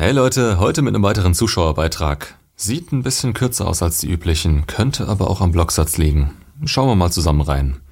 [0.00, 2.34] Hey Leute, heute mit einem weiteren Zuschauerbeitrag.
[2.56, 6.30] Sieht ein bisschen kürzer aus als die üblichen, könnte aber auch am Blocksatz liegen.
[6.64, 7.82] Schauen wir mal zusammen rein.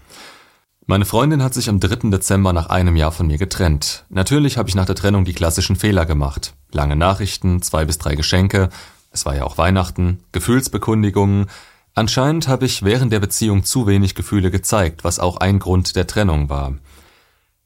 [0.87, 2.09] Meine Freundin hat sich am 3.
[2.09, 4.07] Dezember nach einem Jahr von mir getrennt.
[4.09, 6.55] Natürlich habe ich nach der Trennung die klassischen Fehler gemacht.
[6.73, 8.71] Lange Nachrichten, zwei bis drei Geschenke,
[9.11, 11.51] es war ja auch Weihnachten, Gefühlsbekundigungen.
[11.95, 16.07] Anscheinend habe ich während der Beziehung zu wenig Gefühle gezeigt, was auch ein Grund der
[16.07, 16.73] Trennung war.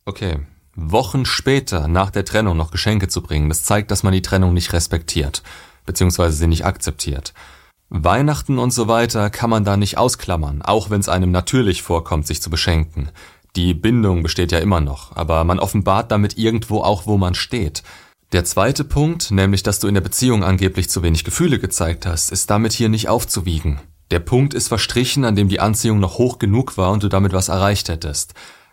[0.05, 0.41] Okay,
[0.75, 4.55] Wochen später nach der Trennung noch Geschenke zu bringen, das zeigt, dass man die Trennung
[4.55, 5.43] nicht respektiert,
[5.85, 7.35] beziehungsweise sie nicht akzeptiert.
[7.91, 12.27] Weihnachten und so weiter kann man da nicht ausklammern, auch wenn es einem natürlich vorkommt,
[12.27, 13.11] sich zu beschenken.
[13.55, 17.83] Die Bindung besteht ja immer noch, aber man offenbart damit irgendwo auch, wo man steht.
[18.33, 22.33] Der zweite Punkt, nämlich dass du in der Beziehung angeblich zu wenig Gefühle gezeigt hast,
[22.33, 23.79] ist damit hier nicht aufzuwiegen.
[24.11, 27.35] Der Punkt ist verstrichen, an dem die Anziehung noch hoch genug war und du damit
[27.35, 28.33] was erreicht hättest.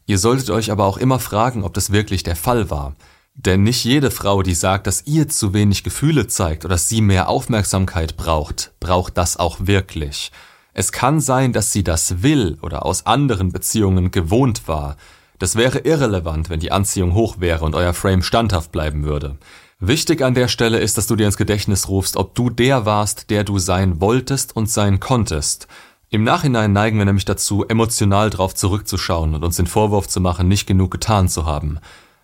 [0.10, 2.96] Ihr solltet euch aber auch immer fragen, ob das wirklich der Fall war.
[3.36, 7.02] Denn nicht jede Frau, die sagt, dass ihr zu wenig Gefühle zeigt oder dass sie
[7.02, 10.32] mehr Aufmerksamkeit braucht, braucht das auch wirklich.
[10.74, 14.98] Es kann sein, dass sie das will oder aus anderen Beziehungen gewohnt war.
[15.38, 19.38] Das wäre irrelevant, wenn die Anziehung hoch wäre und euer Frame standhaft bleiben würde.
[19.80, 23.30] Wichtig an der Stelle ist, dass du dir ins Gedächtnis rufst, ob du der warst,
[23.30, 25.68] der du sein wolltest und sein konntest.
[26.12, 30.48] Im Nachhinein neigen wir nämlich dazu, emotional drauf zurückzuschauen und uns den Vorwurf zu machen,
[30.48, 31.78] nicht genug getan zu haben.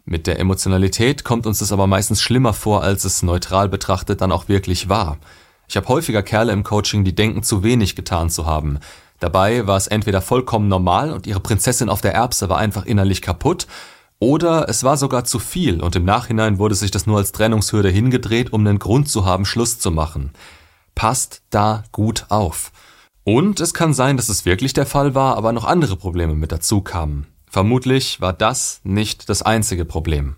[0.06, 4.32] Mit der Emotionalität kommt uns das aber meistens schlimmer vor, als es neutral betrachtet dann
[4.32, 5.20] auch wirklich war.
[5.68, 8.80] Ich habe häufiger Kerle im Coaching, die denken, zu wenig getan zu haben.
[9.20, 13.22] Dabei war es entweder vollkommen normal und ihre Prinzessin auf der Erbse war einfach innerlich
[13.22, 13.68] kaputt,
[14.18, 17.90] oder es war sogar zu viel und im Nachhinein wurde sich das nur als Trennungshürde
[17.90, 20.32] hingedreht, um einen Grund zu haben, Schluss zu machen.
[20.96, 22.72] Passt da gut auf.
[23.28, 26.52] Und es kann sein, dass es wirklich der Fall war, aber noch andere Probleme mit
[26.52, 27.26] dazu kamen.
[27.50, 30.36] Vermutlich war das nicht das einzige Problem.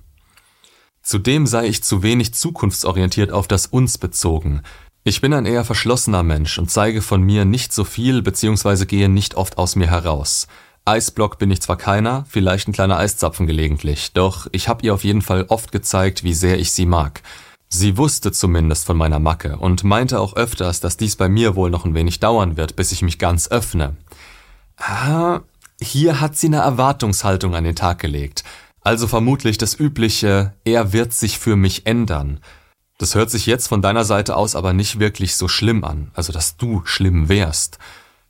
[1.01, 4.61] Zudem sei ich zu wenig zukunftsorientiert auf das Uns bezogen.
[5.03, 8.85] Ich bin ein eher verschlossener Mensch und zeige von mir nicht so viel bzw.
[8.85, 10.47] gehe nicht oft aus mir heraus.
[10.85, 15.03] Eisblock bin ich zwar keiner, vielleicht ein kleiner Eiszapfen gelegentlich, doch ich habe ihr auf
[15.03, 17.21] jeden Fall oft gezeigt, wie sehr ich sie mag.
[17.69, 21.69] Sie wusste zumindest von meiner Macke und meinte auch öfters, dass dies bei mir wohl
[21.69, 23.97] noch ein wenig dauern wird, bis ich mich ganz öffne.
[24.77, 25.41] Ah,
[25.81, 28.43] hier hat sie eine Erwartungshaltung an den Tag gelegt.
[28.81, 32.39] Also vermutlich das übliche, er wird sich für mich ändern.
[32.99, 36.31] Das hört sich jetzt von deiner Seite aus aber nicht wirklich so schlimm an, also
[36.31, 37.79] dass du schlimm wärst.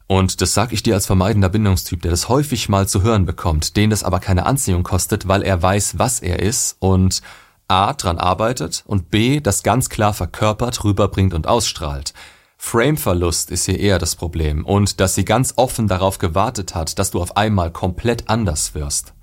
[0.07, 3.77] Und das sag ich dir als vermeidender Bindungstyp, der das häufig mal zu hören bekommt,
[3.77, 7.21] den das aber keine Anziehung kostet, weil er weiß, was er ist und
[7.67, 12.13] A dran arbeitet und B das ganz klar verkörpert, rüberbringt und ausstrahlt.
[12.57, 17.11] Frameverlust ist hier eher das Problem und dass sie ganz offen darauf gewartet hat, dass
[17.11, 19.13] du auf einmal komplett anders wirst.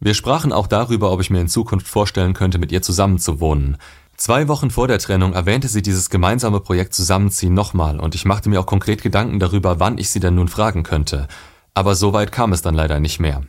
[0.00, 3.76] Wir sprachen auch darüber, ob ich mir in Zukunft vorstellen könnte, mit ihr zusammenzuwohnen.
[4.16, 8.48] Zwei Wochen vor der Trennung erwähnte sie dieses gemeinsame Projekt Zusammenziehen nochmal und ich machte
[8.48, 11.28] mir auch konkret Gedanken darüber, wann ich sie denn nun fragen könnte.
[11.74, 13.42] Aber so weit kam es dann leider nicht mehr.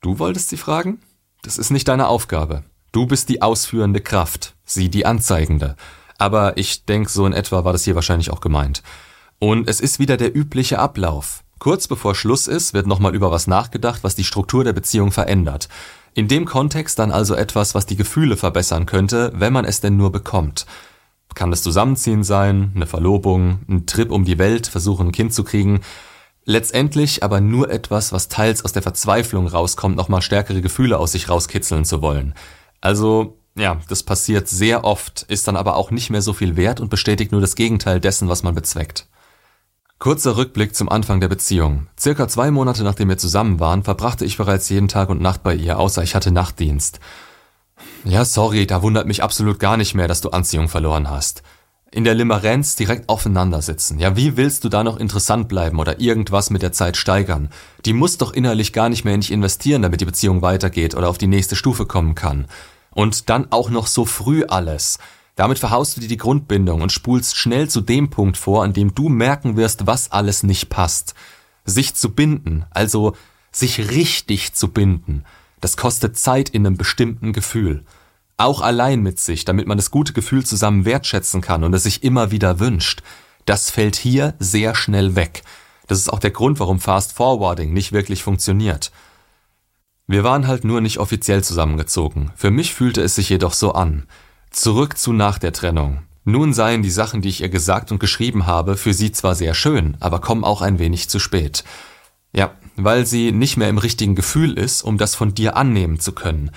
[0.00, 1.00] Du wolltest sie fragen?
[1.42, 2.64] Das ist nicht deine Aufgabe.
[2.92, 5.76] Du bist die ausführende Kraft, sie die anzeigende.
[6.18, 8.82] Aber ich denke, so in etwa war das hier wahrscheinlich auch gemeint.
[9.38, 11.42] Und es ist wieder der übliche Ablauf.
[11.58, 15.70] Kurz bevor Schluss ist, wird nochmal über was nachgedacht, was die Struktur der Beziehung verändert.
[16.12, 19.96] In dem Kontext dann also etwas, was die Gefühle verbessern könnte, wenn man es denn
[19.96, 20.66] nur bekommt.
[21.34, 25.44] Kann das Zusammenziehen sein, eine Verlobung, ein Trip um die Welt, versuchen ein Kind zu
[25.44, 25.80] kriegen.
[26.44, 31.30] Letztendlich aber nur etwas, was teils aus der Verzweiflung rauskommt, nochmal stärkere Gefühle aus sich
[31.30, 32.34] rauskitzeln zu wollen.
[32.82, 36.80] Also, ja, das passiert sehr oft, ist dann aber auch nicht mehr so viel wert
[36.80, 39.08] und bestätigt nur das Gegenteil dessen, was man bezweckt.
[39.98, 41.86] Kurzer Rückblick zum Anfang der Beziehung.
[41.98, 45.54] Circa zwei Monate nachdem wir zusammen waren, verbrachte ich bereits jeden Tag und Nacht bei
[45.54, 46.98] ihr, außer ich hatte Nachtdienst.
[48.04, 51.44] Ja, sorry, da wundert mich absolut gar nicht mehr, dass du Anziehung verloren hast.
[51.92, 53.98] In der Limerenz direkt aufeinander sitzen.
[53.98, 57.50] Ja, wie willst du da noch interessant bleiben oder irgendwas mit der Zeit steigern?
[57.84, 61.10] Die muss doch innerlich gar nicht mehr in dich investieren, damit die Beziehung weitergeht oder
[61.10, 62.46] auf die nächste Stufe kommen kann.
[62.94, 64.98] Und dann auch noch so früh alles.
[65.34, 68.94] Damit verhaust du dir die Grundbindung und spulst schnell zu dem Punkt vor, an dem
[68.94, 71.14] du merken wirst, was alles nicht passt.
[71.64, 73.14] Sich zu binden, also
[73.50, 75.24] sich richtig zu binden,
[75.62, 77.84] das kostet Zeit in einem bestimmten Gefühl.
[78.36, 82.02] Auch allein mit sich, damit man das gute Gefühl zusammen wertschätzen kann und es sich
[82.02, 83.02] immer wieder wünscht.
[83.44, 85.42] Das fällt hier sehr schnell weg.
[85.86, 88.90] Das ist auch der Grund, warum Fast Forwarding nicht wirklich funktioniert.
[90.12, 92.32] Wir waren halt nur nicht offiziell zusammengezogen.
[92.36, 94.06] Für mich fühlte es sich jedoch so an.
[94.50, 96.02] Zurück zu nach der Trennung.
[96.24, 99.54] Nun seien die Sachen, die ich ihr gesagt und geschrieben habe, für sie zwar sehr
[99.54, 101.64] schön, aber kommen auch ein wenig zu spät.
[102.34, 106.12] Ja, weil sie nicht mehr im richtigen Gefühl ist, um das von dir annehmen zu
[106.12, 106.50] können.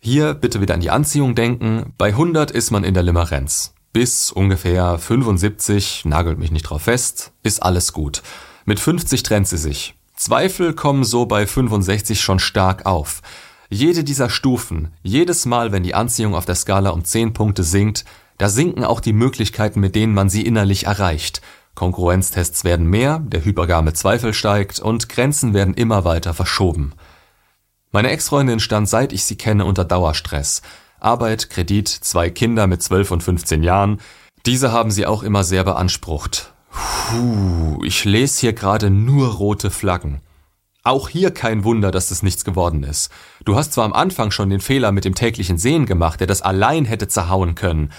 [0.00, 1.94] Hier bitte wieder an die Anziehung denken.
[1.96, 3.72] Bei 100 ist man in der Limerenz.
[3.94, 8.22] Bis ungefähr 75, nagelt mich nicht drauf fest, ist alles gut.
[8.66, 9.97] Mit 50 trennt sie sich.
[10.18, 13.22] Zweifel kommen so bei 65 schon stark auf.
[13.70, 18.04] Jede dieser Stufen, jedes Mal, wenn die Anziehung auf der Skala um 10 Punkte sinkt,
[18.36, 21.40] da sinken auch die Möglichkeiten, mit denen man sie innerlich erreicht.
[21.76, 26.94] Konkurrenztests werden mehr, der hypergame Zweifel steigt und Grenzen werden immer weiter verschoben.
[27.92, 30.62] Meine Ex-Freundin stand seit ich sie kenne unter Dauerstress.
[30.98, 34.00] Arbeit, Kredit, zwei Kinder mit 12 und 15 Jahren.
[34.46, 36.52] Diese haben sie auch immer sehr beansprucht.
[36.70, 40.20] Puh, ich lese hier gerade nur rote Flaggen.
[40.84, 43.10] Auch hier kein Wunder, dass es nichts geworden ist.
[43.44, 46.42] Du hast zwar am Anfang schon den Fehler mit dem täglichen Sehen gemacht, der das
[46.42, 47.90] allein hätte zerhauen können,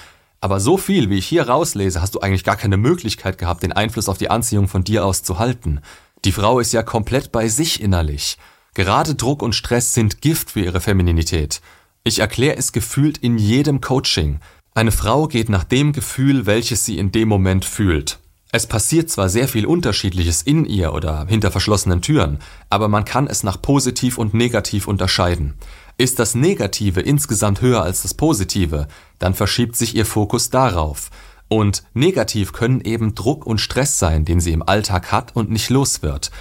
[0.42, 3.74] aber so viel, wie ich hier rauslese, hast du eigentlich gar keine Möglichkeit gehabt, den
[3.74, 5.82] Einfluss auf die Anziehung von dir aus zu halten.
[6.24, 8.38] Die Frau ist ja komplett bei sich innerlich.
[8.74, 11.62] Gerade Druck und Stress sind Gift für ihre Femininität.
[12.06, 14.40] Ich erkläre es gefühlt in jedem Coaching.
[14.74, 18.20] Eine Frau geht nach dem Gefühl, welches sie in dem Moment fühlt.
[18.52, 22.40] Es passiert zwar sehr viel Unterschiedliches in ihr oder hinter verschlossenen Türen,
[22.72, 25.54] aber man kann es nach positiv und negativ unterscheiden.
[25.98, 28.88] Ist das Negative insgesamt höher als das Positive,
[29.20, 31.12] dann verschiebt sich ihr Fokus darauf.
[31.48, 35.70] Und negativ können eben Druck und Stress sein, den sie im Alltag hat und nicht
[35.70, 36.32] los wird.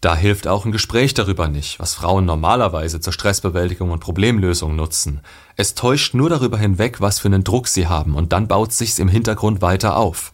[0.00, 5.20] Da hilft auch ein Gespräch darüber nicht, was Frauen normalerweise zur Stressbewältigung und Problemlösung nutzen.
[5.54, 8.98] Es täuscht nur darüber hinweg, was für einen Druck sie haben, und dann baut sich's
[8.98, 10.32] im Hintergrund weiter auf.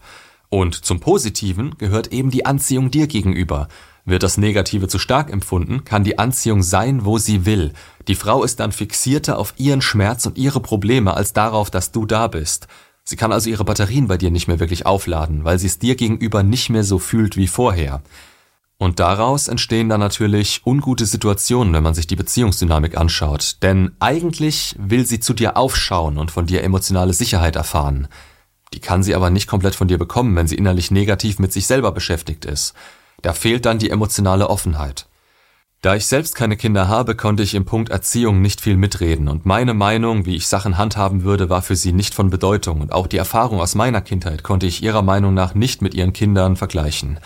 [0.49, 3.67] Und zum Positiven gehört eben die Anziehung dir gegenüber.
[4.05, 7.73] Wird das Negative zu stark empfunden, kann die Anziehung sein, wo sie will.
[8.07, 12.07] Die Frau ist dann fixierter auf ihren Schmerz und ihre Probleme als darauf, dass du
[12.07, 12.67] da bist.
[13.03, 15.95] Sie kann also ihre Batterien bei dir nicht mehr wirklich aufladen, weil sie es dir
[15.95, 18.01] gegenüber nicht mehr so fühlt wie vorher.
[18.77, 23.57] Und daraus entstehen dann natürlich ungute Situationen, wenn man sich die Beziehungsdynamik anschaut.
[23.61, 28.07] Denn eigentlich will sie zu dir aufschauen und von dir emotionale Sicherheit erfahren.
[28.73, 31.67] Die kann sie aber nicht komplett von dir bekommen, wenn sie innerlich negativ mit sich
[31.67, 32.73] selber beschäftigt ist.
[33.21, 35.07] Da fehlt dann die emotionale Offenheit.
[35.81, 39.45] Da ich selbst keine Kinder habe, konnte ich im Punkt Erziehung nicht viel mitreden und
[39.45, 43.07] meine Meinung, wie ich Sachen handhaben würde, war für sie nicht von Bedeutung und auch
[43.07, 47.21] die Erfahrung aus meiner Kindheit konnte ich ihrer Meinung nach nicht mit ihren Kindern vergleichen.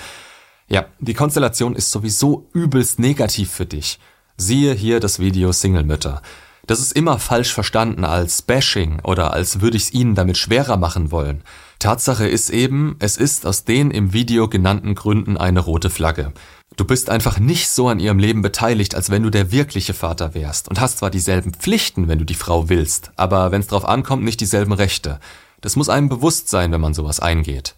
[0.68, 4.00] Ja, die Konstellation ist sowieso übelst negativ für dich.
[4.38, 6.22] Siehe hier das Video Single-Mütter.
[6.66, 11.12] Das ist immer falsch verstanden als Bashing oder als würde ich's ihnen damit schwerer machen
[11.12, 11.44] wollen.
[11.78, 16.32] Tatsache ist eben, es ist aus den im Video genannten Gründen eine rote Flagge.
[16.78, 20.34] Du bist einfach nicht so an ihrem Leben beteiligt, als wenn du der wirkliche Vater
[20.34, 24.24] wärst und hast zwar dieselben Pflichten, wenn du die Frau willst, aber wenn's drauf ankommt,
[24.24, 25.20] nicht dieselben Rechte.
[25.60, 27.76] Das muss einem bewusst sein, wenn man sowas eingeht.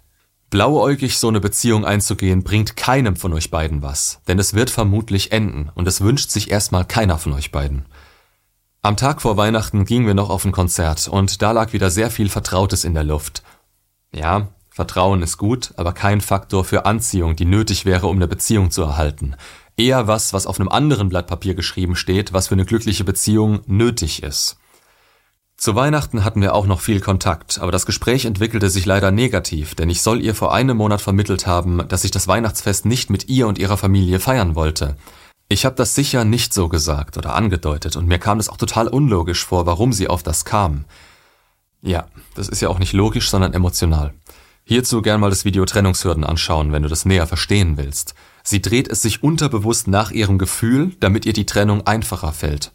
[0.52, 5.32] Blauäugig so eine Beziehung einzugehen, bringt keinem von euch beiden was, denn es wird vermutlich
[5.32, 7.86] enden und es wünscht sich erstmal keiner von euch beiden.
[8.86, 12.12] Am Tag vor Weihnachten gingen wir noch auf ein Konzert und da lag wieder sehr
[12.12, 13.42] viel Vertrautes in der Luft.
[14.14, 18.70] Ja, Vertrauen ist gut, aber kein Faktor für Anziehung, die nötig wäre, um eine Beziehung
[18.70, 19.38] zu erhalten.
[19.76, 23.62] Eher was, was auf einem anderen Blatt Papier geschrieben steht, was für eine glückliche Beziehung
[23.66, 24.60] nötig ist.
[25.58, 29.74] Zu Weihnachten hatten wir auch noch viel Kontakt, aber das Gespräch entwickelte sich leider negativ,
[29.74, 33.30] denn ich soll ihr vor einem Monat vermittelt haben, dass ich das Weihnachtsfest nicht mit
[33.30, 34.96] ihr und ihrer Familie feiern wollte.
[35.48, 38.88] Ich habe das sicher nicht so gesagt oder angedeutet und mir kam es auch total
[38.88, 40.86] unlogisch vor, warum sie auf das kam.
[41.84, 44.14] Ja, das ist ja auch nicht logisch, sondern emotional.
[44.64, 48.16] Hierzu gern mal das Video Trennungshürden anschauen, wenn du das näher verstehen willst.
[48.44, 52.72] Sie dreht es sich unterbewusst nach ihrem Gefühl, damit ihr die Trennung einfacher fällt.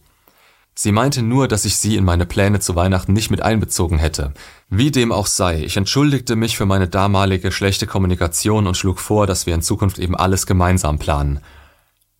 [0.76, 4.32] Sie meinte nur, dass ich sie in meine Pläne zu Weihnachten nicht mit einbezogen hätte.
[4.68, 9.26] Wie dem auch sei, ich entschuldigte mich für meine damalige schlechte Kommunikation und schlug vor,
[9.26, 11.40] dass wir in Zukunft eben alles gemeinsam planen.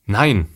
[0.06, 0.48] Nein,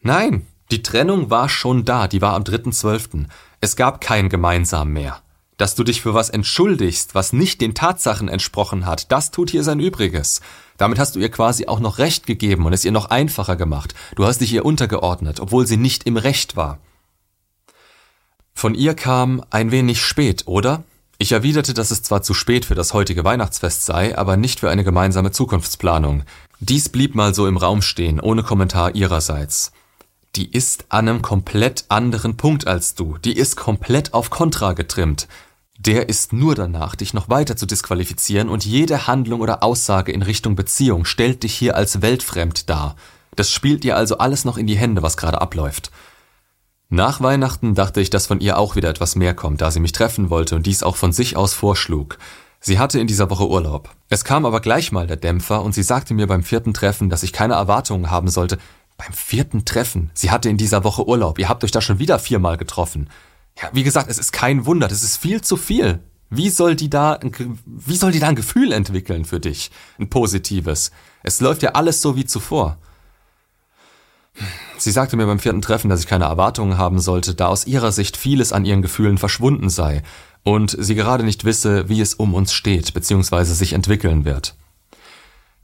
[0.00, 3.26] nein, die Trennung war schon da, die war am 3.12.
[3.60, 5.20] Es gab kein gemeinsam mehr.
[5.56, 9.62] Dass du dich für was entschuldigst, was nicht den Tatsachen entsprochen hat, das tut hier
[9.62, 10.40] sein Übriges.
[10.78, 13.94] Damit hast du ihr quasi auch noch Recht gegeben und es ihr noch einfacher gemacht.
[14.16, 16.80] Du hast dich ihr untergeordnet, obwohl sie nicht im Recht war.
[18.52, 20.82] Von ihr kam ein wenig spät, oder?
[21.18, 24.70] Ich erwiderte, dass es zwar zu spät für das heutige Weihnachtsfest sei, aber nicht für
[24.70, 26.24] eine gemeinsame Zukunftsplanung.
[26.64, 29.72] Dies blieb mal so im Raum stehen, ohne Kommentar ihrerseits
[30.36, 33.18] die ist an einem komplett anderen Punkt als du.
[33.18, 35.28] Die ist komplett auf Kontra getrimmt.
[35.78, 40.22] Der ist nur danach, dich noch weiter zu disqualifizieren und jede Handlung oder Aussage in
[40.22, 42.96] Richtung Beziehung stellt dich hier als weltfremd dar.
[43.36, 45.90] Das spielt dir also alles noch in die Hände, was gerade abläuft.
[46.88, 49.92] Nach Weihnachten dachte ich, dass von ihr auch wieder etwas mehr kommt, da sie mich
[49.92, 52.18] treffen wollte und dies auch von sich aus vorschlug.
[52.66, 53.90] Sie hatte in dieser Woche Urlaub.
[54.08, 57.22] Es kam aber gleich mal der Dämpfer und sie sagte mir beim vierten Treffen, dass
[57.22, 58.56] ich keine Erwartungen haben sollte,
[58.96, 60.10] beim vierten Treffen.
[60.14, 61.38] Sie hatte in dieser Woche Urlaub.
[61.38, 63.10] Ihr habt euch da schon wieder viermal getroffen.
[63.60, 66.00] Ja, wie gesagt, es ist kein Wunder, das ist viel zu viel.
[66.30, 67.20] Wie soll die da,
[67.66, 69.70] wie soll die da ein Gefühl entwickeln für dich?
[69.98, 70.90] Ein positives.
[71.22, 72.78] Es läuft ja alles so wie zuvor.
[74.78, 77.92] Sie sagte mir beim vierten Treffen, dass ich keine Erwartungen haben sollte, da aus ihrer
[77.92, 80.02] Sicht vieles an ihren Gefühlen verschwunden sei
[80.44, 83.44] und sie gerade nicht wisse, wie es um uns steht bzw.
[83.44, 84.54] sich entwickeln wird.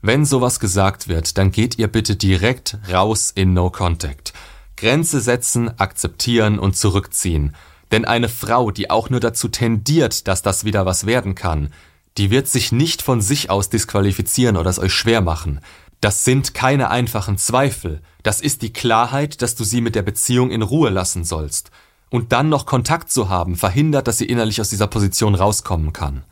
[0.01, 4.33] Wenn sowas gesagt wird, dann geht ihr bitte direkt raus in No Contact.
[4.75, 7.55] Grenze setzen, akzeptieren und zurückziehen.
[7.91, 11.71] Denn eine Frau, die auch nur dazu tendiert, dass das wieder was werden kann,
[12.17, 15.59] die wird sich nicht von sich aus disqualifizieren oder es euch schwer machen.
[16.01, 18.01] Das sind keine einfachen Zweifel.
[18.23, 21.69] Das ist die Klarheit, dass du sie mit der Beziehung in Ruhe lassen sollst.
[22.11, 26.23] Und dann noch Kontakt zu haben, verhindert, dass sie innerlich aus dieser Position rauskommen kann.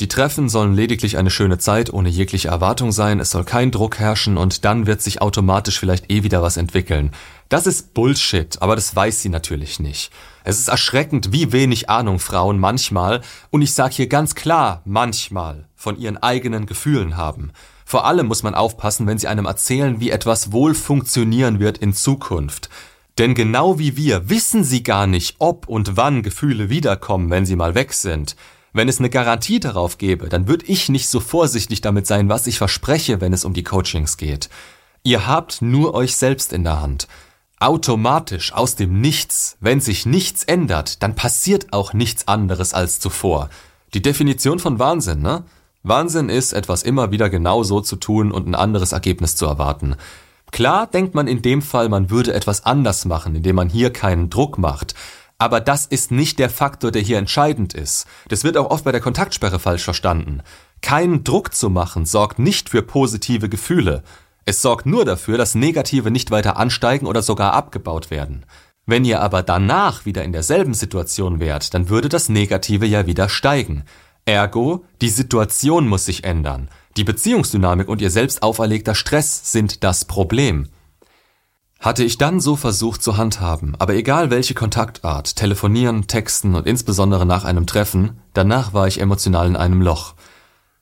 [0.00, 4.00] Die Treffen sollen lediglich eine schöne Zeit ohne jegliche Erwartung sein, es soll kein Druck
[4.00, 7.12] herrschen und dann wird sich automatisch vielleicht eh wieder was entwickeln.
[7.48, 10.10] Das ist Bullshit, aber das weiß sie natürlich nicht.
[10.42, 15.68] Es ist erschreckend, wie wenig Ahnung Frauen manchmal, und ich sage hier ganz klar manchmal,
[15.76, 17.52] von ihren eigenen Gefühlen haben.
[17.84, 21.94] Vor allem muss man aufpassen, wenn sie einem erzählen, wie etwas wohl funktionieren wird in
[21.94, 22.68] Zukunft.
[23.18, 27.56] Denn genau wie wir wissen sie gar nicht, ob und wann Gefühle wiederkommen, wenn sie
[27.56, 28.34] mal weg sind.
[28.72, 32.48] Wenn es eine Garantie darauf gäbe, dann würde ich nicht so vorsichtig damit sein, was
[32.48, 34.48] ich verspreche, wenn es um die Coachings geht.
[35.04, 37.06] Ihr habt nur euch selbst in der Hand.
[37.60, 43.48] Automatisch aus dem Nichts, wenn sich nichts ändert, dann passiert auch nichts anderes als zuvor.
[43.94, 45.44] Die Definition von Wahnsinn, ne?
[45.84, 49.96] Wahnsinn ist, etwas immer wieder genau so zu tun und ein anderes Ergebnis zu erwarten.
[50.54, 54.30] Klar denkt man in dem Fall, man würde etwas anders machen, indem man hier keinen
[54.30, 54.94] Druck macht.
[55.36, 58.06] Aber das ist nicht der Faktor, der hier entscheidend ist.
[58.28, 60.42] Das wird auch oft bei der Kontaktsperre falsch verstanden.
[60.80, 64.04] Keinen Druck zu machen sorgt nicht für positive Gefühle.
[64.44, 68.46] Es sorgt nur dafür, dass negative nicht weiter ansteigen oder sogar abgebaut werden.
[68.86, 73.28] Wenn ihr aber danach wieder in derselben Situation wärt, dann würde das Negative ja wieder
[73.28, 73.86] steigen.
[74.24, 76.68] Ergo, die Situation muss sich ändern.
[76.96, 80.68] Die Beziehungsdynamik und ihr selbst auferlegter Stress sind das Problem.
[81.80, 87.26] Hatte ich dann so versucht zu handhaben, aber egal welche Kontaktart, telefonieren, texten und insbesondere
[87.26, 90.14] nach einem Treffen, danach war ich emotional in einem Loch.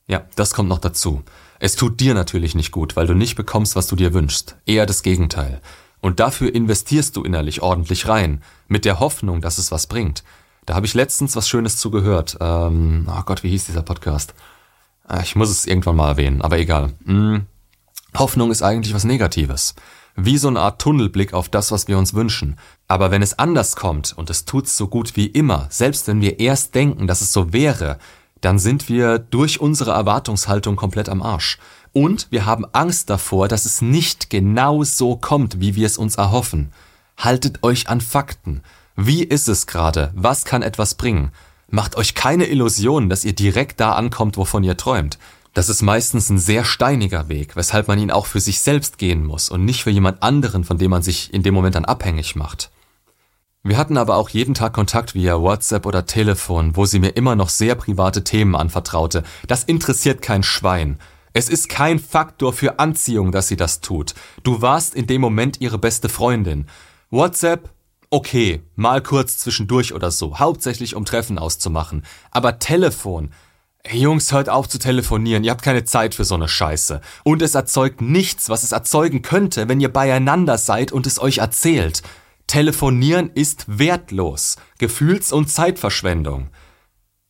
[0.06, 1.22] Ja, das kommt noch dazu.
[1.58, 4.56] Es tut dir natürlich nicht gut, weil du nicht bekommst, was du dir wünschst.
[4.66, 5.62] Eher das Gegenteil.
[6.00, 10.24] Und dafür investierst du innerlich ordentlich rein, mit der Hoffnung, dass es was bringt.
[10.66, 12.36] Da habe ich letztens was Schönes zugehört.
[12.40, 14.34] Ähm, oh Gott, wie hieß dieser Podcast?
[15.04, 16.92] Ah, ich muss es irgendwann mal erwähnen, aber egal.
[17.04, 17.46] Hm.
[18.16, 19.74] Hoffnung ist eigentlich was Negatives.
[20.14, 22.58] Wie so eine Art Tunnelblick auf das, was wir uns wünschen.
[22.86, 26.38] Aber wenn es anders kommt, und es tut's so gut wie immer, selbst wenn wir
[26.38, 27.98] erst denken, dass es so wäre,
[28.42, 31.58] dann sind wir durch unsere Erwartungshaltung komplett am Arsch.
[31.92, 36.16] Und wir haben Angst davor, dass es nicht genau so kommt, wie wir es uns
[36.16, 36.72] erhoffen.
[37.16, 38.62] Haltet euch an Fakten.
[38.96, 40.10] Wie ist es gerade?
[40.14, 41.30] Was kann etwas bringen?
[41.74, 45.18] Macht euch keine Illusionen, dass ihr direkt da ankommt, wovon ihr träumt.
[45.54, 49.24] Das ist meistens ein sehr steiniger Weg, weshalb man ihn auch für sich selbst gehen
[49.24, 52.36] muss und nicht für jemand anderen, von dem man sich in dem Moment dann abhängig
[52.36, 52.70] macht.
[53.62, 57.36] Wir hatten aber auch jeden Tag Kontakt via WhatsApp oder Telefon, wo sie mir immer
[57.36, 59.22] noch sehr private Themen anvertraute.
[59.46, 60.98] Das interessiert kein Schwein.
[61.32, 64.14] Es ist kein Faktor für Anziehung, dass sie das tut.
[64.42, 66.66] Du warst in dem Moment ihre beste Freundin.
[67.10, 67.70] WhatsApp
[68.14, 72.04] Okay, mal kurz zwischendurch oder so, hauptsächlich um Treffen auszumachen.
[72.30, 73.30] Aber Telefon.
[73.84, 77.00] Hey Jungs, hört auf zu telefonieren, ihr habt keine Zeit für so eine Scheiße.
[77.24, 81.38] Und es erzeugt nichts, was es erzeugen könnte, wenn ihr beieinander seid und es euch
[81.38, 82.02] erzählt.
[82.46, 86.50] Telefonieren ist wertlos, Gefühls- und Zeitverschwendung.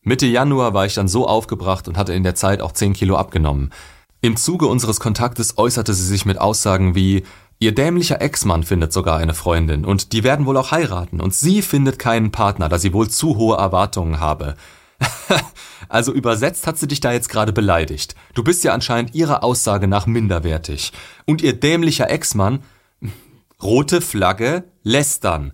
[0.01, 3.15] Mitte Januar war ich dann so aufgebracht und hatte in der Zeit auch 10 Kilo
[3.15, 3.71] abgenommen.
[4.19, 7.23] Im Zuge unseres Kontaktes äußerte sie sich mit Aussagen wie
[7.63, 11.61] Ihr dämlicher Ex-Mann findet sogar eine Freundin und die werden wohl auch heiraten und sie
[11.61, 14.55] findet keinen Partner, da sie wohl zu hohe Erwartungen habe.
[15.87, 18.15] also übersetzt hat sie dich da jetzt gerade beleidigt.
[18.33, 20.91] Du bist ja anscheinend ihrer Aussage nach minderwertig.
[21.25, 22.63] Und ihr dämlicher Ex-Mann,
[23.63, 25.53] rote Flagge, lästern.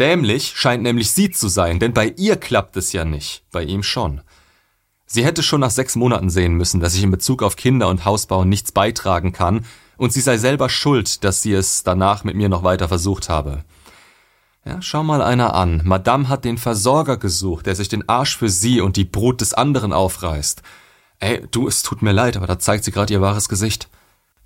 [0.00, 3.84] Dämlich scheint nämlich sie zu sein, denn bei ihr klappt es ja nicht, bei ihm
[3.84, 4.22] schon.
[5.06, 8.04] Sie hätte schon nach sechs Monaten sehen müssen, dass ich in Bezug auf Kinder und
[8.04, 9.64] Hausbau nichts beitragen kann
[9.96, 13.64] und sie sei selber schuld, dass sie es danach mit mir noch weiter versucht habe.
[14.64, 15.82] Ja, schau mal einer an.
[15.84, 19.52] Madame hat den Versorger gesucht, der sich den Arsch für sie und die Brut des
[19.52, 20.62] anderen aufreißt.
[21.20, 23.88] Ey, du, es tut mir leid, aber da zeigt sie gerade ihr wahres Gesicht.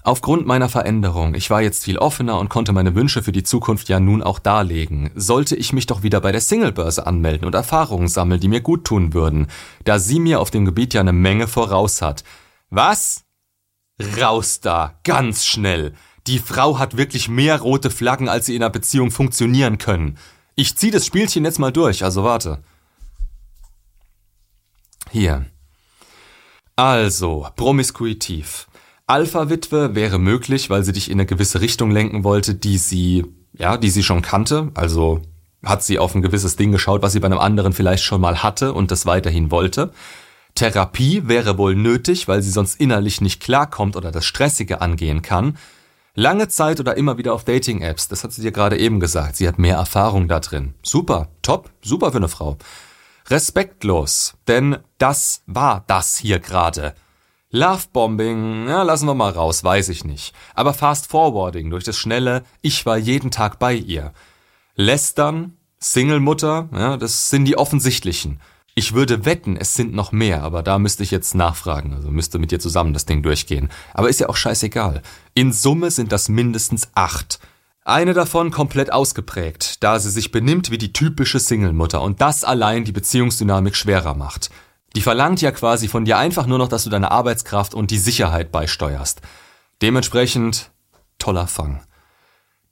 [0.02, 3.88] Aufgrund meiner Veränderung, ich war jetzt viel offener und konnte meine Wünsche für die Zukunft
[3.88, 8.09] ja nun auch darlegen, sollte ich mich doch wieder bei der Singlebörse anmelden und Erfahrungen
[8.09, 9.49] sammeln, die mir gut tun würden,
[9.85, 12.25] da sie mir auf dem Gebiet ja eine Menge voraus hat.
[12.71, 13.25] Was?
[14.21, 15.95] Raus da, ganz schnell.
[16.26, 20.19] Die Frau hat wirklich mehr rote Flaggen, als sie in einer Beziehung funktionieren können.
[20.55, 22.62] Ich zieh das Spielchen jetzt mal durch, also warte.
[25.11, 25.47] Hier.
[26.76, 28.69] Also, promiskuitiv.
[29.07, 33.25] Alpha-Witwe wäre möglich, weil sie dich in eine gewisse Richtung lenken wollte, die sie,
[33.55, 34.71] ja, die sie schon kannte.
[34.75, 35.23] Also
[35.64, 38.43] hat sie auf ein gewisses Ding geschaut, was sie bei einem anderen vielleicht schon mal
[38.43, 39.93] hatte und das weiterhin wollte.
[40.55, 45.57] Therapie wäre wohl nötig, weil sie sonst innerlich nicht klarkommt oder das Stressige angehen kann.
[46.14, 49.37] Lange Zeit oder immer wieder auf Dating-Apps, das hat sie dir gerade eben gesagt.
[49.37, 50.75] Sie hat mehr Erfahrung da drin.
[50.83, 52.59] Super, top, super für eine Frau.
[53.28, 56.95] Respektlos, denn das war das hier gerade.
[57.50, 60.35] Lovebombing, ja, lassen wir mal raus, weiß ich nicht.
[60.55, 64.12] Aber Fast Forwarding durch das schnelle Ich war jeden Tag bei ihr.
[64.75, 68.40] Lästern, Single-Mutter, ja, das sind die offensichtlichen.
[68.79, 72.39] Ich würde wetten, es sind noch mehr, aber da müsste ich jetzt nachfragen, also müsste
[72.39, 73.71] mit dir zusammen das Ding durchgehen.
[73.93, 75.03] Aber ist ja auch scheißegal.
[75.35, 77.41] In Summe sind das mindestens acht.
[77.85, 82.85] Eine davon komplett ausgeprägt, da sie sich benimmt wie die typische Single-Mutter und das allein
[82.85, 84.51] die Beziehungsdynamik schwerer macht.
[84.95, 87.99] Die verlangt ja quasi von dir einfach nur noch, dass du deine Arbeitskraft und die
[87.99, 89.23] Sicherheit beisteuerst.
[89.83, 90.71] Dementsprechend
[91.19, 91.81] toller Fang.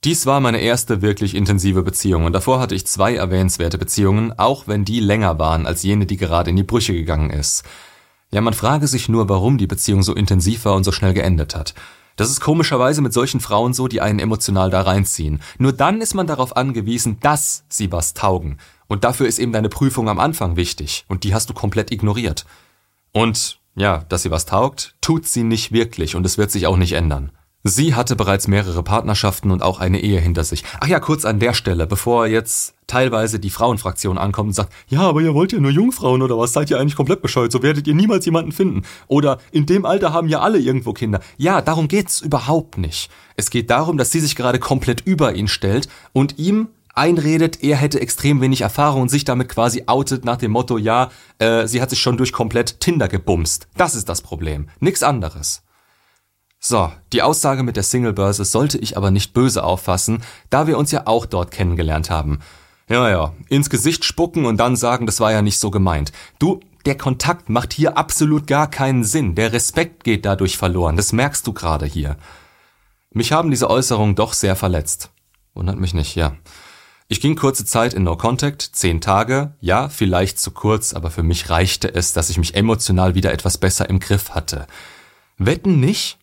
[0.03, 4.67] Dies war meine erste wirklich intensive Beziehung und davor hatte ich zwei erwähnenswerte Beziehungen, auch
[4.67, 7.63] wenn die länger waren als jene, die gerade in die Brüche gegangen ist.
[8.31, 11.55] Ja, man frage sich nur, warum die Beziehung so intensiv war und so schnell geendet
[11.55, 11.73] hat.
[12.15, 15.39] Das ist komischerweise mit solchen Frauen so, die einen emotional da reinziehen.
[15.59, 18.57] Nur dann ist man darauf angewiesen, dass sie was taugen.
[18.87, 21.05] Und dafür ist eben deine Prüfung am Anfang wichtig.
[21.07, 22.45] Und die hast du komplett ignoriert.
[23.13, 26.77] Und ja, dass sie was taugt, tut sie nicht wirklich und es wird sich auch
[26.77, 27.31] nicht ändern.
[27.67, 30.63] Sie hatte bereits mehrere Partnerschaften und auch eine Ehe hinter sich.
[30.79, 35.01] Ach ja, kurz an der Stelle, bevor jetzt teilweise die Frauenfraktion ankommt und sagt, ja,
[35.01, 37.85] aber ihr wollt ja nur Jungfrauen oder was, seid ihr eigentlich komplett bescheuert, so werdet
[37.85, 38.83] ihr niemals jemanden finden.
[39.07, 41.19] Oder in dem Alter haben ja alle irgendwo Kinder.
[41.35, 43.11] Ja, darum geht's überhaupt nicht.
[43.35, 47.75] Es geht darum, dass sie sich gerade komplett über ihn stellt und ihm einredet, er
[47.75, 51.81] hätte extrem wenig Erfahrung und sich damit quasi outet nach dem Motto, ja, äh, sie
[51.81, 53.67] hat sich schon durch komplett Tinder gebumst.
[53.75, 54.69] Das ist das Problem.
[54.79, 55.63] Nix anderes.
[56.59, 60.91] So, die Aussage mit der Singlebörse sollte ich aber nicht böse auffassen, da wir uns
[60.91, 62.39] ja auch dort kennengelernt haben.
[62.89, 66.11] Ja, ja, ins Gesicht spucken und dann sagen, das war ja nicht so gemeint.
[66.39, 69.35] Du, der Kontakt macht hier absolut gar keinen Sinn.
[69.35, 70.95] Der Respekt geht dadurch verloren.
[70.95, 72.15] Das merkst du gerade hier.
[73.11, 75.09] Mich haben diese Äußerungen doch sehr verletzt.
[75.53, 76.37] Wundert mich nicht, ja.
[77.09, 81.23] Ich ging kurze Zeit in No Contact, zehn Tage, ja, vielleicht zu kurz, aber für
[81.23, 84.67] mich reichte es, dass ich mich emotional wieder etwas besser im Griff hatte.
[85.37, 86.17] Wetten nicht?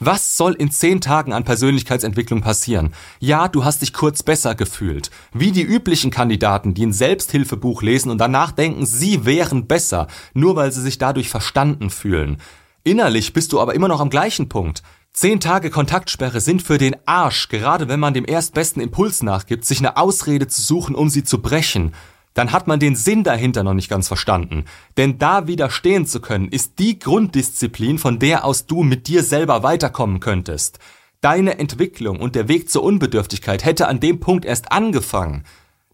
[0.00, 2.94] Was soll in zehn Tagen an Persönlichkeitsentwicklung passieren?
[3.18, 5.10] Ja, du hast dich kurz besser gefühlt.
[5.32, 10.54] Wie die üblichen Kandidaten, die ein Selbsthilfebuch lesen und danach denken, sie wären besser, nur
[10.54, 12.40] weil sie sich dadurch verstanden fühlen.
[12.84, 14.84] Innerlich bist du aber immer noch am gleichen Punkt.
[15.12, 19.80] Zehn Tage Kontaktsperre sind für den Arsch, gerade wenn man dem erstbesten Impuls nachgibt, sich
[19.80, 21.92] eine Ausrede zu suchen, um sie zu brechen.
[22.38, 24.64] Dann hat man den Sinn dahinter noch nicht ganz verstanden.
[24.96, 29.64] Denn da widerstehen zu können, ist die Grunddisziplin, von der aus du mit dir selber
[29.64, 30.78] weiterkommen könntest.
[31.20, 35.42] Deine Entwicklung und der Weg zur Unbedürftigkeit hätte an dem Punkt erst angefangen.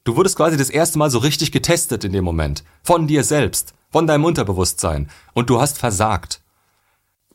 [0.04, 2.62] Du wurdest quasi das erste Mal so richtig getestet in dem Moment.
[2.82, 5.08] Von dir selbst, von deinem Unterbewusstsein.
[5.32, 6.42] Und du hast versagt.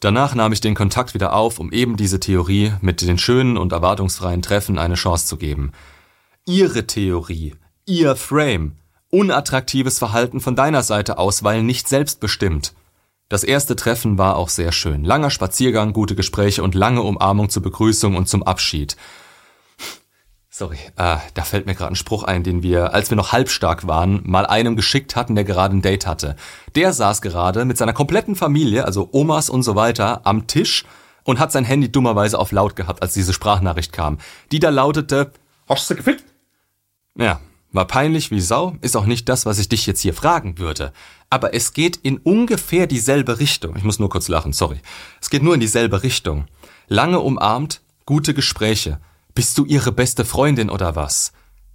[0.01, 3.71] Danach nahm ich den Kontakt wieder auf, um eben diese Theorie mit den schönen und
[3.71, 5.71] erwartungsfreien Treffen eine Chance zu geben.
[6.45, 7.55] Ihre Theorie,
[7.87, 8.75] ihr Frame,
[9.11, 12.73] unattraktives Verhalten von deiner Seite aus, weil nicht selbstbestimmt.
[13.27, 15.03] Das erste Treffen war auch sehr schön.
[15.03, 18.97] Langer Spaziergang, gute Gespräche und lange Umarmung zur Begrüßung und zum Abschied.
[20.49, 23.87] Sorry, äh, da fällt mir gerade ein Spruch ein, den wir, als wir noch halbstark
[23.87, 26.35] waren, mal einem geschickt hatten, der gerade ein Date hatte.
[26.75, 30.85] Der saß gerade mit seiner kompletten Familie, also Omas und so weiter, am Tisch
[31.23, 34.17] und hat sein Handy dummerweise auf laut gehabt, als diese Sprachnachricht kam.
[34.51, 35.31] Die da lautete,
[35.67, 36.23] Hast du gefickt?
[37.15, 37.39] Ja,
[37.71, 40.91] war peinlich wie Sau, ist auch nicht das, was ich dich jetzt hier fragen würde.
[41.29, 43.75] Aber es geht in ungefähr dieselbe Richtung.
[43.75, 44.79] Ich muss nur kurz lachen, sorry.
[45.21, 46.47] Es geht nur in dieselbe Richtung.
[46.87, 48.99] Lange umarmt, gute Gespräche.
[49.35, 51.31] Bist du ihre beste Freundin oder was?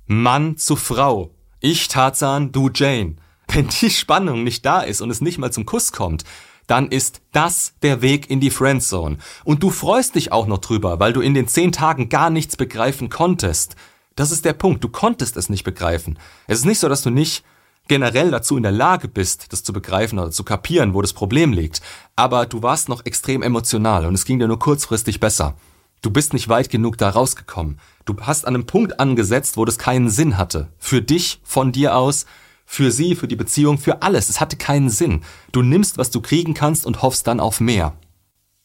[0.06, 1.30] Mann zu Frau.
[1.60, 3.16] Ich Tarzan, du Jane.
[3.48, 6.24] Wenn die Spannung nicht da ist und es nicht mal zum Kuss kommt,
[6.66, 9.18] dann ist das der Weg in die Friendzone.
[9.44, 12.56] Und du freust dich auch noch drüber, weil du in den zehn Tagen gar nichts
[12.56, 13.76] begreifen konntest.
[14.16, 14.84] Das ist der Punkt.
[14.84, 16.18] Du konntest es nicht begreifen.
[16.46, 17.44] Es ist nicht so, dass du nicht
[17.88, 21.52] generell dazu in der Lage bist, das zu begreifen oder zu kapieren, wo das Problem
[21.52, 21.82] liegt.
[22.16, 25.56] Aber du warst noch extrem emotional und es ging dir nur kurzfristig besser.
[26.00, 27.80] Du bist nicht weit genug da rausgekommen.
[28.04, 30.68] Du hast an einem Punkt angesetzt, wo das keinen Sinn hatte.
[30.78, 32.26] Für dich, von dir aus,
[32.66, 34.28] für sie, für die Beziehung, für alles.
[34.28, 35.22] Es hatte keinen Sinn.
[35.52, 37.94] Du nimmst, was du kriegen kannst und hoffst dann auf mehr.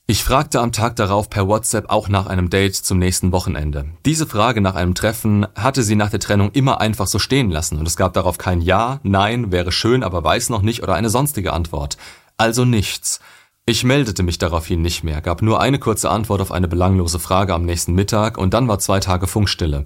[0.09, 3.85] Ich fragte am Tag darauf per WhatsApp auch nach einem Date zum nächsten Wochenende.
[4.07, 7.77] Diese Frage nach einem Treffen hatte sie nach der Trennung immer einfach so stehen lassen
[7.77, 11.11] und es gab darauf kein Ja, Nein, wäre schön, aber weiß noch nicht oder eine
[11.11, 11.99] sonstige Antwort.
[12.37, 13.19] Also nichts.
[13.67, 17.53] Ich meldete mich daraufhin nicht mehr, gab nur eine kurze Antwort auf eine belanglose Frage
[17.53, 19.85] am nächsten Mittag und dann war zwei Tage Funkstille.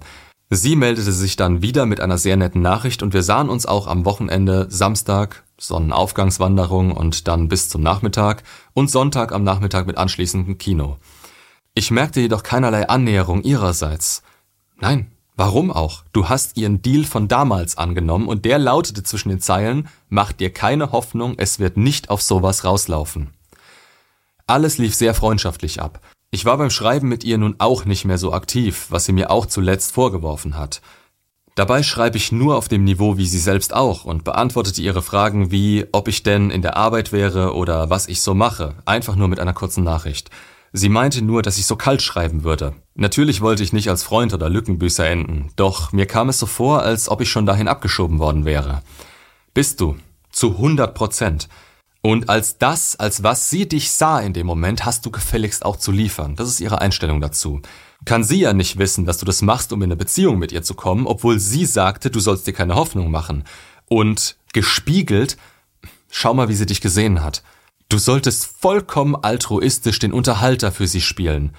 [0.50, 3.86] Sie meldete sich dann wieder mit einer sehr netten Nachricht und wir sahen uns auch
[3.86, 8.42] am Wochenende Samstag, Sonnenaufgangswanderung und dann bis zum Nachmittag
[8.74, 10.98] und Sonntag am Nachmittag mit anschließendem Kino.
[11.74, 14.22] Ich merkte jedoch keinerlei Annäherung ihrerseits.
[14.76, 16.04] Nein, warum auch?
[16.12, 20.52] Du hast ihren Deal von damals angenommen und der lautete zwischen den Zeilen, mach dir
[20.52, 23.30] keine Hoffnung, es wird nicht auf sowas rauslaufen.
[24.46, 26.00] Alles lief sehr freundschaftlich ab.
[26.34, 29.30] Ich war beim Schreiben mit ihr nun auch nicht mehr so aktiv, was sie mir
[29.30, 30.82] auch zuletzt vorgeworfen hat.
[31.54, 35.52] Dabei schreibe ich nur auf dem Niveau wie sie selbst auch und beantwortete ihre Fragen
[35.52, 39.28] wie, ob ich denn in der Arbeit wäre oder was ich so mache, einfach nur
[39.28, 40.30] mit einer kurzen Nachricht.
[40.72, 42.74] Sie meinte nur, dass ich so kalt schreiben würde.
[42.96, 46.82] Natürlich wollte ich nicht als Freund oder Lückenbüßer enden, doch mir kam es so vor,
[46.82, 48.82] als ob ich schon dahin abgeschoben worden wäre.
[49.54, 49.98] Bist du.
[50.32, 51.48] Zu 100 Prozent.
[52.06, 55.78] Und als das, als was sie dich sah in dem Moment, hast du gefälligst auch
[55.78, 56.36] zu liefern.
[56.36, 57.62] Das ist ihre Einstellung dazu.
[58.04, 60.62] Kann sie ja nicht wissen, dass du das machst, um in eine Beziehung mit ihr
[60.62, 63.44] zu kommen, obwohl sie sagte, du sollst dir keine Hoffnung machen.
[63.88, 65.38] Und gespiegelt,
[66.10, 67.42] schau mal, wie sie dich gesehen hat.
[67.88, 71.56] Du solltest vollkommen altruistisch den Unterhalter für sie spielen.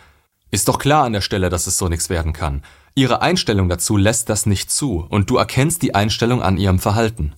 [0.52, 2.62] Ist doch klar an der Stelle, dass es so nichts werden kann.
[2.94, 7.34] Ihre Einstellung dazu lässt das nicht zu, und du erkennst die Einstellung an ihrem Verhalten.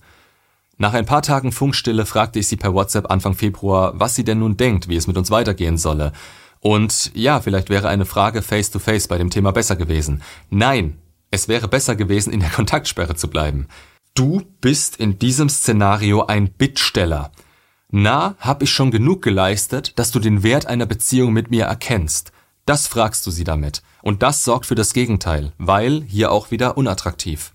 [0.80, 4.38] Nach ein paar Tagen Funkstille fragte ich sie per WhatsApp Anfang Februar, was sie denn
[4.38, 6.12] nun denkt, wie es mit uns weitergehen solle.
[6.60, 10.22] Und ja, vielleicht wäre eine Frage face to face bei dem Thema besser gewesen.
[10.50, 10.98] Nein,
[11.32, 13.66] es wäre besser gewesen, in der Kontaktsperre zu bleiben.
[14.14, 17.32] Du bist in diesem Szenario ein Bittsteller.
[17.90, 22.30] Na, hab ich schon genug geleistet, dass du den Wert einer Beziehung mit mir erkennst.
[22.66, 23.82] Das fragst du sie damit.
[24.02, 27.52] Und das sorgt für das Gegenteil, weil hier auch wieder unattraktiv.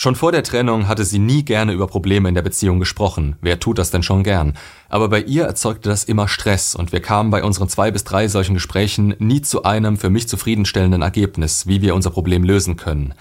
[0.00, 3.34] Schon vor der Trennung hatte sie nie gerne über Probleme in der Beziehung gesprochen.
[3.40, 4.56] Wer tut das denn schon gern?
[4.88, 8.28] Aber bei ihr erzeugte das immer Stress und wir kamen bei unseren zwei bis drei
[8.28, 13.12] solchen Gesprächen nie zu einem für mich zufriedenstellenden Ergebnis, wie wir unser Problem lösen können.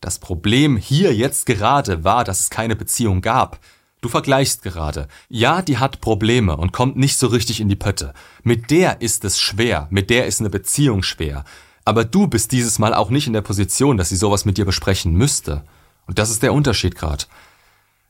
[0.00, 3.58] Das Problem hier jetzt gerade war, dass es keine Beziehung gab.
[4.00, 5.08] Du vergleichst gerade.
[5.28, 8.14] Ja, die hat Probleme und kommt nicht so richtig in die Pötte.
[8.42, 11.44] Mit der ist es schwer, mit der ist eine Beziehung schwer.
[11.84, 14.64] Aber du bist dieses Mal auch nicht in der Position, dass sie sowas mit dir
[14.64, 15.62] besprechen müsste.
[16.06, 17.28] Und das ist der Unterschied grad.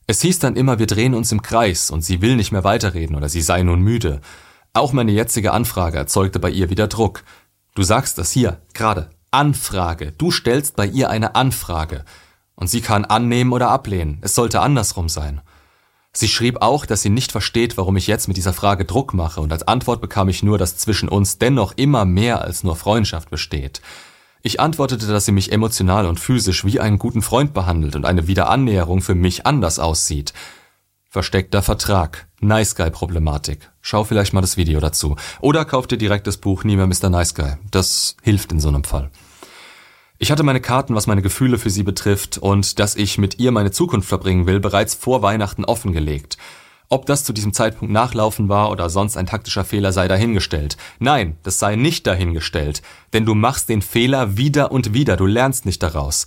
[0.06, 3.16] Es hieß dann immer, wir drehen uns im Kreis und sie will nicht mehr weiterreden
[3.16, 4.20] oder sie sei nun müde.
[4.72, 7.24] Auch meine jetzige Anfrage erzeugte bei ihr wieder Druck.
[7.74, 9.10] Du sagst das hier, gerade.
[9.30, 10.12] Anfrage.
[10.12, 12.04] Du stellst bei ihr eine Anfrage.
[12.54, 14.18] Und sie kann annehmen oder ablehnen.
[14.22, 15.40] Es sollte andersrum sein.
[16.12, 19.42] Sie schrieb auch, dass sie nicht versteht, warum ich jetzt mit dieser Frage Druck mache,
[19.42, 23.28] und als Antwort bekam ich nur, dass zwischen uns dennoch immer mehr als nur Freundschaft
[23.28, 23.82] besteht.
[24.46, 28.28] Ich antwortete, dass sie mich emotional und physisch wie einen guten Freund behandelt und eine
[28.28, 30.32] Wiederannäherung für mich anders aussieht.
[31.10, 32.28] Versteckter Vertrag.
[32.38, 33.72] Nice Guy Problematik.
[33.80, 35.16] Schau vielleicht mal das Video dazu.
[35.40, 37.10] Oder kauf dir direkt das Buch Nie mehr Mr.
[37.10, 37.54] Nice Guy.
[37.72, 39.10] Das hilft in so einem Fall.
[40.18, 43.50] Ich hatte meine Karten, was meine Gefühle für sie betrifft und dass ich mit ihr
[43.50, 46.38] meine Zukunft verbringen will, bereits vor Weihnachten offengelegt.
[46.88, 50.76] Ob das zu diesem Zeitpunkt Nachlaufen war oder sonst ein taktischer Fehler sei dahingestellt.
[50.98, 55.66] Nein, das sei nicht dahingestellt, denn du machst den Fehler wieder und wieder, du lernst
[55.66, 56.26] nicht daraus.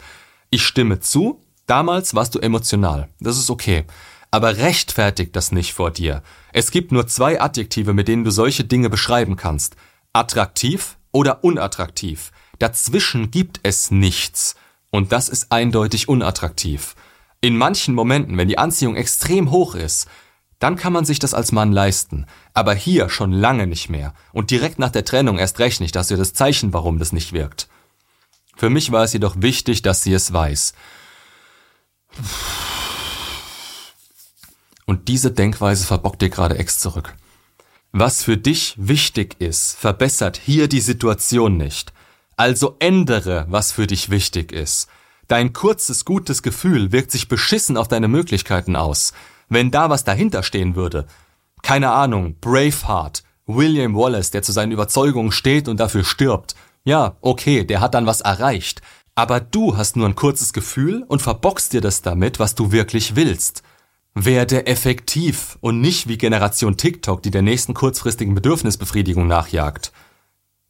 [0.49, 3.85] Ich stimme zu, damals warst du emotional, das ist okay.
[4.31, 6.21] Aber rechtfertigt das nicht vor dir.
[6.53, 9.75] Es gibt nur zwei Adjektive, mit denen du solche Dinge beschreiben kannst.
[10.13, 12.31] Attraktiv oder unattraktiv.
[12.59, 14.55] Dazwischen gibt es nichts.
[14.91, 16.95] Und das ist eindeutig unattraktiv.
[17.41, 20.07] In manchen Momenten, wenn die Anziehung extrem hoch ist,
[20.59, 22.25] dann kann man sich das als Mann leisten.
[22.53, 24.13] Aber hier schon lange nicht mehr.
[24.33, 27.31] Und direkt nach der Trennung erst recht nicht, dass ihr das Zeichen, warum das nicht
[27.31, 27.69] wirkt.
[28.57, 30.73] Für mich war es jedoch wichtig, dass sie es weiß.
[34.85, 37.15] Und diese Denkweise verbockt dir gerade Ex zurück.
[37.93, 41.93] Was für dich wichtig ist, verbessert hier die Situation nicht.
[42.35, 44.89] Also ändere, was für dich wichtig ist.
[45.27, 49.13] Dein kurzes, gutes Gefühl wirkt sich beschissen auf deine Möglichkeiten aus
[49.49, 51.05] wenn da was dahinter stehen würde.
[51.61, 56.55] Keine Ahnung, Braveheart, William Wallace, der zu seinen Überzeugungen steht und dafür stirbt.
[56.83, 58.81] Ja, okay, der hat dann was erreicht.
[59.15, 63.15] Aber du hast nur ein kurzes Gefühl und verbockst dir das damit, was du wirklich
[63.15, 63.63] willst.
[64.13, 69.91] Werde effektiv und nicht wie Generation TikTok, die der nächsten kurzfristigen Bedürfnisbefriedigung nachjagt.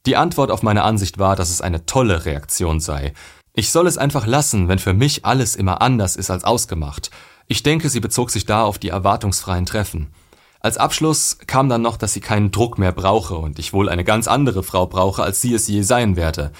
[0.06, 3.12] Die Antwort auf meine Ansicht war, dass es eine tolle Reaktion sei.
[3.54, 7.10] Ich soll es einfach lassen, wenn für mich alles immer anders ist als ausgemacht.
[7.52, 10.12] Ich denke, sie bezog sich da auf die erwartungsfreien Treffen.
[10.60, 14.04] Als Abschluss kam dann noch, dass sie keinen Druck mehr brauche und ich wohl eine
[14.04, 16.52] ganz andere Frau brauche, als sie es je sein werde.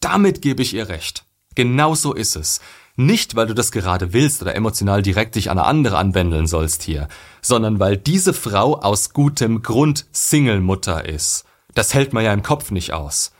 [0.00, 1.24] Damit gebe ich ihr recht.
[1.54, 2.60] Genau so ist es.
[2.94, 6.82] Nicht, weil du das gerade willst oder emotional direkt dich an eine andere anwändeln sollst
[6.82, 7.08] hier,
[7.40, 11.46] sondern weil diese Frau aus gutem Grund Single-Mutter ist.
[11.72, 13.32] Das hält man ja im Kopf nicht aus.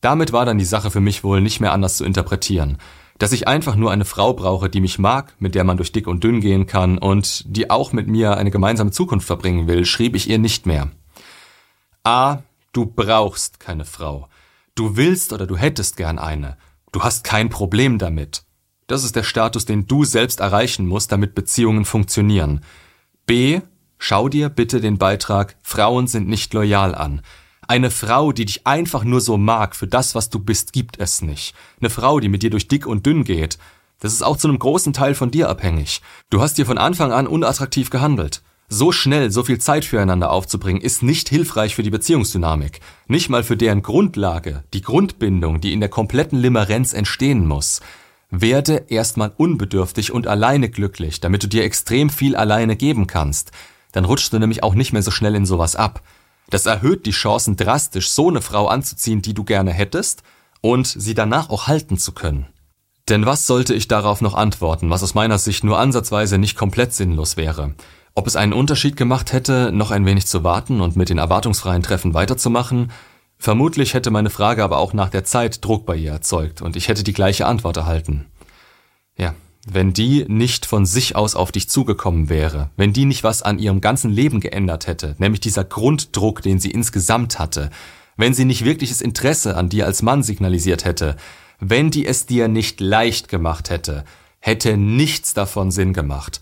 [0.00, 2.78] Damit war dann die Sache für mich wohl nicht mehr anders zu interpretieren.
[3.18, 6.06] Dass ich einfach nur eine Frau brauche, die mich mag, mit der man durch dick
[6.06, 10.14] und dünn gehen kann und die auch mit mir eine gemeinsame Zukunft verbringen will, schrieb
[10.14, 10.90] ich ihr nicht mehr.
[12.04, 12.38] A.
[12.72, 14.28] Du brauchst keine Frau.
[14.76, 16.56] Du willst oder du hättest gern eine.
[16.92, 18.44] Du hast kein Problem damit.
[18.86, 22.64] Das ist der Status, den du selbst erreichen musst, damit Beziehungen funktionieren.
[23.26, 23.60] B.
[23.98, 27.22] Schau dir bitte den Beitrag Frauen sind nicht loyal an.
[27.70, 31.20] Eine Frau, die dich einfach nur so mag für das, was du bist, gibt es
[31.20, 31.54] nicht.
[31.80, 33.58] Eine Frau, die mit dir durch dick und dünn geht,
[34.00, 36.00] das ist auch zu einem großen Teil von dir abhängig.
[36.30, 38.40] Du hast dir von Anfang an unattraktiv gehandelt.
[38.70, 42.80] So schnell so viel Zeit füreinander aufzubringen, ist nicht hilfreich für die Beziehungsdynamik.
[43.06, 47.82] Nicht mal für deren Grundlage, die Grundbindung, die in der kompletten Limerenz entstehen muss.
[48.30, 53.52] Werde erstmal unbedürftig und alleine glücklich, damit du dir extrem viel alleine geben kannst.
[53.92, 56.02] Dann rutschst du nämlich auch nicht mehr so schnell in sowas ab.
[56.50, 60.22] Das erhöht die Chancen drastisch, so eine Frau anzuziehen, die du gerne hättest,
[60.60, 62.46] und sie danach auch halten zu können.
[63.08, 66.92] Denn was sollte ich darauf noch antworten, was aus meiner Sicht nur ansatzweise nicht komplett
[66.92, 67.74] sinnlos wäre?
[68.14, 71.82] Ob es einen Unterschied gemacht hätte, noch ein wenig zu warten und mit den erwartungsfreien
[71.82, 72.90] Treffen weiterzumachen,
[73.38, 76.88] Vermutlich hätte meine Frage aber auch nach der Zeit Druck bei ihr erzeugt und ich
[76.88, 78.26] hätte die gleiche Antwort erhalten.
[79.16, 79.34] Ja,
[79.74, 83.58] wenn die nicht von sich aus auf dich zugekommen wäre, wenn die nicht was an
[83.58, 87.70] ihrem ganzen Leben geändert hätte, nämlich dieser Grunddruck, den sie insgesamt hatte,
[88.16, 91.16] wenn sie nicht wirkliches Interesse an dir als Mann signalisiert hätte,
[91.60, 94.04] wenn die es dir nicht leicht gemacht hätte,
[94.40, 96.40] hätte nichts davon Sinn gemacht.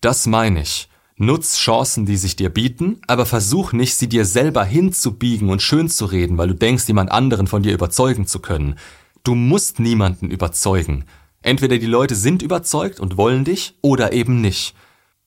[0.00, 0.88] Das meine ich.
[1.18, 5.88] Nutz Chancen, die sich dir bieten, aber versuch nicht, sie dir selber hinzubiegen und schön
[5.88, 8.78] zu reden, weil du denkst, jemand anderen von dir überzeugen zu können.
[9.24, 11.06] Du musst niemanden überzeugen.
[11.46, 14.74] Entweder die Leute sind überzeugt und wollen dich oder eben nicht.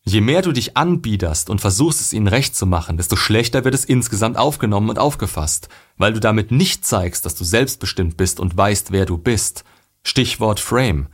[0.03, 3.73] Je mehr du dich anbiederst und versuchst es ihnen recht zu machen, desto schlechter wird
[3.73, 8.57] es insgesamt aufgenommen und aufgefasst, weil du damit nicht zeigst, dass du selbstbestimmt bist und
[8.57, 9.63] weißt, wer du bist.
[10.03, 11.07] Stichwort Frame.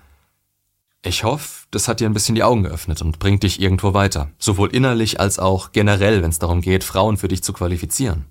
[1.04, 4.32] Ich hoffe, das hat dir ein bisschen die Augen geöffnet und bringt dich irgendwo weiter.
[4.40, 8.26] Sowohl innerlich als auch generell, wenn es darum geht, Frauen für dich zu qualifizieren.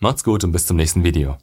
[0.00, 1.38] Macht's gut und bis zum nächsten Video.